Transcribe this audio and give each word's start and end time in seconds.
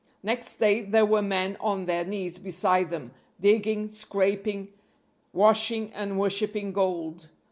Next 0.23 0.55
day 0.57 0.81
there 0.81 1.05
were 1.05 1.21
men 1.21 1.57
on 1.59 1.85
their 1.85 2.03
knees 2.03 2.39
beside 2.39 2.89
them, 2.89 3.11
digging, 3.39 3.87
scraping, 3.87 4.69
washing 5.31 5.93
and 5.93 6.17
worshipping 6.17 6.71
gold. 6.71 7.29